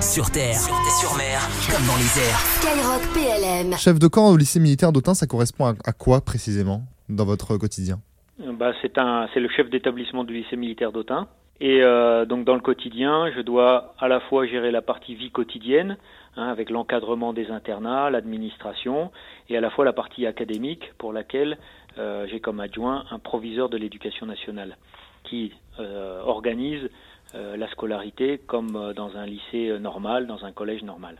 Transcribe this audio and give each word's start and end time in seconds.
Sur 0.00 0.30
terre, 0.30 0.54
sur, 0.54 1.16
mer, 1.16 1.40
comme 1.70 1.86
dans 1.86 1.96
les 1.96 2.20
airs. 2.20 2.38
Skyrock 2.60 3.02
PLM. 3.14 3.76
Chef 3.78 3.98
de 3.98 4.08
camp 4.08 4.28
au 4.28 4.36
lycée 4.36 4.60
militaire 4.60 4.92
d'Autun, 4.92 5.14
ça 5.14 5.26
correspond 5.26 5.66
à, 5.66 5.74
à 5.84 5.92
quoi 5.92 6.20
précisément 6.20 6.82
dans 7.08 7.24
votre 7.24 7.56
quotidien? 7.56 7.98
Bah, 8.38 8.72
c'est 8.82 8.98
un, 8.98 9.28
c'est 9.32 9.40
le 9.40 9.48
chef 9.48 9.70
d'établissement 9.70 10.24
du 10.24 10.34
lycée 10.34 10.56
militaire 10.56 10.92
d'Autun. 10.92 11.28
Et 11.60 11.82
euh, 11.82 12.26
donc 12.26 12.44
dans 12.44 12.54
le 12.54 12.60
quotidien, 12.60 13.30
je 13.34 13.40
dois 13.40 13.94
à 13.98 14.08
la 14.08 14.20
fois 14.20 14.46
gérer 14.46 14.70
la 14.70 14.82
partie 14.82 15.14
vie 15.14 15.30
quotidienne, 15.30 15.96
hein, 16.36 16.48
avec 16.48 16.68
l'encadrement 16.68 17.32
des 17.32 17.50
internats, 17.50 18.10
l'administration, 18.10 19.10
et 19.48 19.56
à 19.56 19.60
la 19.60 19.70
fois 19.70 19.84
la 19.86 19.94
partie 19.94 20.26
académique, 20.26 20.92
pour 20.98 21.12
laquelle 21.14 21.56
euh, 21.98 22.26
j'ai 22.30 22.40
comme 22.40 22.60
adjoint 22.60 23.04
un 23.10 23.18
proviseur 23.18 23.70
de 23.70 23.78
l'éducation 23.78 24.26
nationale, 24.26 24.76
qui 25.24 25.52
euh, 25.80 26.20
organise 26.22 26.84
euh, 26.84 26.88
la 27.34 27.68
scolarité 27.70 28.38
comme 28.46 28.76
euh, 28.76 28.92
dans 28.94 29.16
un 29.16 29.26
lycée 29.26 29.68
euh, 29.68 29.78
normal, 29.78 30.26
dans 30.26 30.44
un 30.44 30.52
collège 30.52 30.82
normal. 30.82 31.16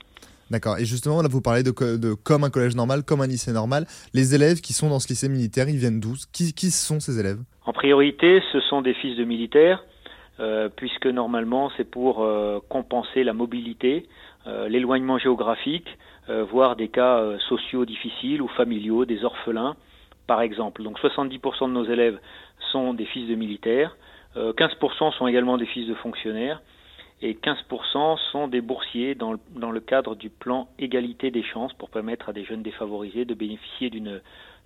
D'accord. 0.51 0.79
Et 0.79 0.85
justement, 0.85 1.21
là, 1.23 1.29
vous 1.29 1.41
parlez 1.41 1.63
de, 1.65 1.73
co- 1.73 1.97
de 1.97 2.15
comme 2.15 2.45
un 2.45 2.51
collège 2.51 2.77
normal, 2.77 3.03
comme 3.03 3.21
un 3.21 3.27
lycée 3.27 3.53
normal. 3.53 3.87
Les 4.15 4.35
élèves 4.35 4.61
qui 4.61 4.73
sont 4.73 4.89
dans 4.89 5.01
ce 5.01 5.09
lycée 5.09 5.29
militaire, 5.29 5.69
ils 5.69 5.77
viennent 5.77 5.99
d'où? 6.01 6.15
Qui, 6.33 6.53
qui 6.55 6.71
sont 6.71 7.01
ces 7.01 7.19
élèves? 7.19 7.41
En 7.65 7.73
priorité, 7.73 8.41
ce 8.53 8.61
sont 8.61 8.81
des 8.81 8.95
fils 8.95 9.17
de 9.17 9.25
militaires, 9.25 9.85
euh, 10.39 10.69
puisque 10.75 11.07
normalement 11.07 11.71
c'est 11.77 11.91
pour 11.91 12.23
euh, 12.23 12.61
compenser 12.69 13.25
la 13.25 13.33
mobilité, 13.33 14.07
euh, 14.47 14.69
l'éloignement 14.69 15.19
géographique, 15.19 15.89
euh, 16.29 16.45
voire 16.45 16.77
des 16.77 16.89
cas 16.89 17.19
euh, 17.19 17.39
sociaux 17.49 17.85
difficiles 17.85 18.41
ou 18.41 18.47
familiaux, 18.49 19.05
des 19.05 19.25
orphelins, 19.25 19.75
par 20.29 20.41
exemple. 20.43 20.85
Donc 20.85 20.99
70% 21.01 21.69
de 21.69 21.73
nos 21.73 21.85
élèves 21.87 22.21
sont 22.71 22.95
des 22.95 23.07
fils 23.07 23.29
de 23.29 23.35
militaires, 23.35 23.97
euh, 23.97 24.05
15% 24.37 25.17
sont 25.17 25.27
également 25.27 25.57
des 25.57 25.67
fils 25.67 25.87
de 25.89 25.95
fonctionnaires, 25.95 26.61
et 27.23 27.33
15% 27.35 28.19
sont 28.33 28.47
des 28.49 28.61
boursiers 28.61 29.15
dans 29.15 29.33
le, 29.33 29.39
dans 29.59 29.71
le 29.71 29.81
cadre 29.81 30.15
du 30.15 30.29
plan 30.29 30.69
égalité 30.79 31.31
des 31.31 31.43
chances 31.43 31.73
pour 31.75 31.89
permettre 31.89 32.29
à 32.29 32.33
des 32.35 32.45
jeunes 32.45 32.63
défavorisés 32.63 33.25
de 33.25 33.33
bénéficier 33.35 33.89
d'une 33.89 34.21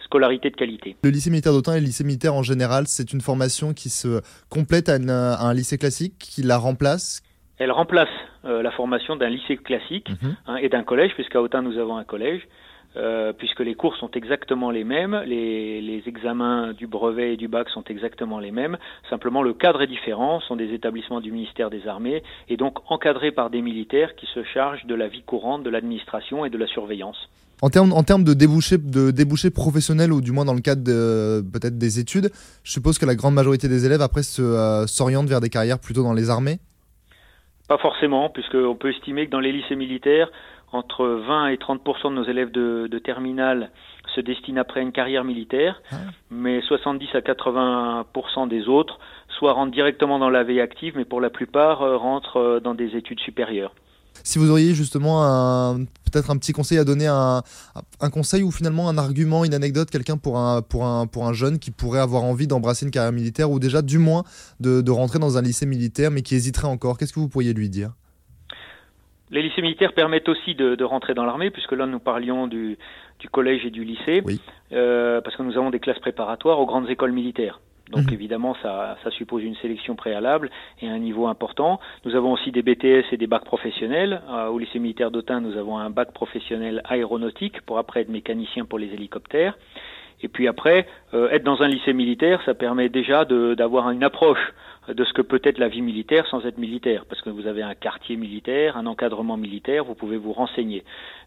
scolarité 0.05 0.51
de 0.51 0.57
qualité. 0.57 0.97
Le 1.05 1.11
lycée 1.11 1.31
militaire 1.31 1.53
d'Autun 1.53 1.75
et 1.75 1.81
le 1.81 1.87
lycée 1.87 2.03
militaire 2.05 2.35
en 2.35 2.43
général, 2.43 2.85
c'est 2.89 3.12
une 3.12 3.21
formation 3.21 3.73
qui 3.75 3.89
se 3.89 4.21
complète 4.49 4.89
à, 4.89 4.97
une- 4.97 5.11
à 5.11 5.41
un 5.43 5.55
lycée 5.55 5.79
classique, 5.79 6.15
qui 6.19 6.43
la 6.43 6.57
remplace? 6.59 7.23
Elle 7.59 7.71
remplace 7.71 8.09
euh, 8.47 8.62
la 8.62 8.71
formation 8.73 9.15
d'un 9.17 9.29
lycée 9.29 9.57
classique 9.59 10.09
Mhm. 10.23 10.37
hein, 10.47 10.57
et 10.57 10.69
d'un 10.71 10.83
collège, 10.83 11.12
puisqu'à 11.15 11.41
Autun 11.43 11.62
nous 11.62 11.79
avons 11.79 11.97
un 11.99 12.05
collège, 12.05 12.41
euh, 12.97 13.33
puisque 13.33 13.61
les 13.61 13.75
cours 13.75 13.97
sont 13.97 14.11
exactement 14.13 14.71
les 14.71 14.85
mêmes, 14.85 15.23
les, 15.27 15.81
les 15.81 16.03
examens 16.07 16.73
du 16.73 16.87
brevet 16.87 17.35
et 17.35 17.37
du 17.37 17.49
bac 17.49 17.69
sont 17.69 17.85
exactement 17.85 18.41
les 18.41 18.51
mêmes, 18.51 18.79
simplement 19.09 19.43
le 19.43 19.55
cadre 19.55 19.83
est 19.83 19.87
différent, 19.87 20.41
ce 20.41 20.49
sont 20.49 20.57
des 20.57 20.73
établissements 20.75 21.21
du 21.21 21.31
ministère 21.31 21.71
des 21.71 21.87
Armées, 21.87 22.23
et 22.49 22.57
donc 22.57 22.79
encadrés 22.91 23.31
par 23.31 23.51
des 23.51 23.63
militaires 23.63 24.17
qui 24.17 24.27
se 24.35 24.43
chargent 24.43 24.87
de 24.87 24.95
la 24.95 25.09
vie 25.09 25.23
courante, 25.23 25.63
de 25.63 25.71
l'administration 25.71 26.45
et 26.45 26.51
de 26.51 26.59
la 26.59 26.67
surveillance. 26.67 27.29
En 27.63 27.69
termes, 27.69 27.93
en 27.93 28.03
termes 28.03 28.25
de 28.25 28.33
débouchés 28.33 28.79
de 28.79 29.11
débouchés 29.11 29.51
professionnels 29.51 30.13
ou 30.13 30.23
du 30.23 30.33
moins 30.33 30.47
dans 30.47 30.55
le 30.55 30.63
cadre 30.63 30.83
de- 30.83 31.43
peut-être 31.53 31.77
des 31.77 32.01
études, 32.01 32.31
je 32.65 32.73
suppose 32.73 32.99
que 32.99 33.05
la 33.05 33.15
grande 33.15 33.35
majorité 33.35 33.69
des 33.69 33.85
élèves 33.85 34.01
après 34.01 34.23
se, 34.23 34.41
euh, 34.41 34.87
s'orientent 34.87 35.29
vers 35.29 35.41
des 35.41 35.51
carrières 35.51 35.79
plutôt 35.79 36.03
dans 36.03 36.15
les 36.15 36.31
armées? 36.31 36.59
Pas 37.69 37.79
forcément, 37.79 38.31
puisqu'on 38.31 38.75
peut 38.75 38.91
estimer 38.91 39.27
que 39.27 39.31
dans 39.31 39.39
les 39.39 39.53
lycées 39.53 39.77
militaires, 39.77 40.29
entre 40.73 41.05
20 41.07 41.49
et 41.49 41.59
30 41.59 41.81
de 41.85 42.09
nos 42.11 42.25
élèves 42.25 42.51
de, 42.51 42.89
de 42.91 42.99
terminale 42.99 43.71
se 44.15 44.21
destinent 44.21 44.61
après 44.61 44.81
à 44.81 44.83
une 44.83 44.93
carrière 44.93 45.25
militaire, 45.25 45.81
Ah. 45.93 45.97
mais 46.31 46.61
70 46.62 47.09
à 47.15 47.21
80% 47.21 48.49
des 48.49 48.69
autres 48.69 48.99
soit 49.39 49.53
rentrent 49.53 49.73
directement 49.73 50.19
dans 50.19 50.31
la 50.31 50.43
vie 50.43 50.61
active, 50.61 50.95
mais 50.97 51.05
pour 51.05 51.21
la 51.21 51.31
plupart 51.31 51.83
euh, 51.83 51.97
rentrent 51.97 52.39
euh, 52.39 52.61
dans 52.61 52.75
des 52.75 52.97
études 52.97 53.21
supérieures. 53.21 53.75
Si 54.25 54.39
vous 54.39 54.51
auriez 54.51 54.75
justement 54.75 55.77
peut-être 56.11 56.31
un 56.31 56.37
petit 56.37 56.53
conseil 56.53 56.77
à 56.79 56.84
donner, 56.84 57.07
un, 57.07 57.43
un 58.01 58.11
conseil 58.11 58.43
ou 58.43 58.51
finalement 58.51 58.89
un 58.89 58.99
argument, 58.99 59.45
une 59.45 59.55
anecdote, 59.55 59.89
quelqu'un 59.89 60.19
pour 60.19 60.37
un, 60.39 60.61
pour, 60.61 60.84
un, 60.84 61.07
pour 61.07 61.27
un 61.27 61.33
jeune 61.33 61.59
qui 61.59 61.71
pourrait 61.71 62.00
avoir 62.00 62.25
envie 62.25 62.47
d'embrasser 62.47 62.84
une 62.84 62.91
carrière 62.91 63.12
militaire 63.12 63.50
ou 63.50 63.59
déjà 63.59 63.81
du 63.81 63.99
moins 63.99 64.25
de, 64.59 64.83
de 64.83 64.91
rentrer 64.91 65.21
dans 65.21 65.39
un 65.39 65.43
lycée 65.43 65.65
militaire 65.65 66.11
mais 66.11 66.21
qui 66.23 66.34
hésiterait 66.34 66.67
encore, 66.69 66.99
qu'est-ce 66.99 67.12
que 67.15 67.21
vous 67.21 67.28
pourriez 67.28 67.55
lui 67.55 67.71
dire? 67.71 67.93
Les 69.31 69.43
lycées 69.43 69.63
militaires 69.63 69.93
permettent 69.93 70.29
aussi 70.29 70.55
de, 70.55 70.75
de 70.75 70.85
rentrer 70.85 71.15
dans 71.15 71.25
l'armée, 71.25 71.51
puisque 71.51 71.73
là 71.73 71.87
nous 71.87 72.01
parlions 72.01 72.47
du, 72.47 72.77
du 73.21 73.29
collège 73.29 73.65
et 73.65 73.71
du 73.71 73.85
lycée, 73.85 74.23
Oui. 74.25 74.41
euh, 74.73 75.21
parce 75.21 75.37
que 75.37 75.43
nous 75.43 75.57
avons 75.57 75.71
des 75.71 75.79
classes 75.81 76.01
préparatoires 76.01 76.59
aux 76.59 76.67
grandes 76.67 76.91
écoles 76.91 77.13
militaires. 77.13 77.61
Donc 77.91 78.07
Mhm. 78.07 78.15
évidemment, 78.15 78.57
ça, 78.63 78.97
ça 79.03 79.11
suppose 79.11 79.43
une 79.43 79.57
sélection 79.57 79.97
préalable 79.97 80.49
et 80.81 80.89
un 80.89 80.99
niveau 80.99 81.27
important. 81.27 81.81
Nous 82.05 82.15
avons 82.15 82.33
aussi 82.33 82.53
des 82.53 82.63
BTS 82.63 83.05
et 83.13 83.17
des 83.17 83.27
bacs 83.27 83.45
professionnels. 83.45 84.23
Euh, 84.31 84.47
au 84.47 84.59
lycée 84.59 84.79
militaire 84.79 85.11
d'Autun, 85.11 85.41
nous 85.41 85.57
avons 85.57 85.77
un 85.79 85.91
bac 85.91 86.12
professionnel 86.12 86.83
aéronautique 86.89 87.61
pour 87.62 87.79
après 87.79 88.03
être 88.03 88.09
mécanicien 88.09 88.65
pour 88.65 88.79
les 88.79 88.93
hélicoptères. 88.95 89.59
Et 90.23 90.29
puis 90.29 90.47
après, 90.49 90.87
euh, 91.15 91.31
être 91.31 91.43
dans 91.45 91.62
un 91.62 91.69
lycée 91.69 91.93
militaire, 91.93 92.41
ça 92.45 92.55
permet 92.55 92.89
déjà 92.89 93.25
d'avoir 93.25 93.91
une 93.91 94.05
approche 94.05 94.53
de 94.89 95.05
ce 95.05 95.13
que 95.13 95.23
peut 95.23 95.41
être 95.45 95.59
la 95.59 95.69
vie 95.69 95.83
militaire 95.83 96.27
sans 96.29 96.45
être 96.47 96.59
militaire, 96.59 97.05
parce 97.09 97.21
que 97.23 97.31
vous 97.31 97.47
avez 97.47 97.63
un 97.63 97.75
quartier 97.75 98.17
militaire, 98.17 98.77
un 98.77 98.87
encadrement 98.87 99.37
militaire, 99.37 99.85
vous 99.85 99.95
pouvez 99.95 100.17
vous 100.17 100.33
renseigner. 100.33 100.83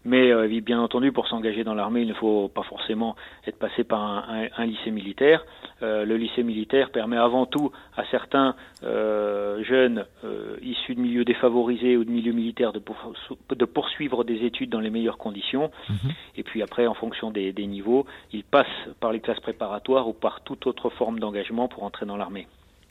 Mais 0.06 0.32
euh, 0.32 0.48
bien 0.62 0.82
entendu, 0.82 1.12
pour 1.12 1.28
s'engager 1.28 1.64
dans 1.64 1.76
l'armée, 1.76 2.02
il 2.02 2.08
ne 2.08 2.14
faut 2.14 2.48
pas 2.50 2.64
forcément 2.64 3.16
être 3.48 3.58
passé 3.58 3.84
par 3.84 4.02
un, 4.02 4.24
un- 4.44 4.48
un 4.58 4.66
lycée 4.66 4.92
militaire. 4.92 5.46
Euh, 5.82 6.04
le 6.04 6.18
lycée 6.18 6.44
militaire 6.44 6.90
permet 6.92 7.16
avant 7.18 7.46
tout 7.46 7.72
à 7.96 8.04
certains 8.12 8.56
euh, 8.84 9.64
jeunes 9.64 10.06
euh, 10.26 10.58
issus 10.62 10.96
de 10.96 11.00
milieux 11.02 11.24
défavorisés 11.26 11.96
ou 11.96 12.04
de 12.04 12.10
milieux 12.12 12.34
militaires 12.34 12.74
de, 12.74 12.80
pour- 12.80 13.14
de 13.50 13.66
poursuivre 13.66 14.24
des 14.24 14.44
études 14.46 14.72
dans 14.72 14.80
les 14.82 14.90
meilleures 14.90 15.18
conditions. 15.18 15.72
Et 16.38 16.44
puis 16.44 16.62
après, 16.62 16.88
en 16.88 16.94
fonction 16.96 17.32
des, 17.32 17.54
des 17.54 17.68
niveaux, 17.68 18.06
ils 18.34 18.44
passent 18.44 18.66
par 19.00 19.12
les 19.12 19.20
classes 19.20 19.40
préparatoires 19.40 20.08
ou 20.08 20.14
par 20.14 20.42
toute 20.42 20.68
autre 20.68 20.90
forme 20.90 21.20
d'engagement 21.20 21.68
pour 21.68 21.84
entrer 21.84 22.06
dans 22.06 22.18
l'armée. 22.18 22.48